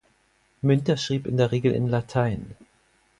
[0.63, 2.55] Münter schrieb in der Regel in Latein.